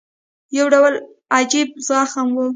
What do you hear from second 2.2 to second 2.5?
وو.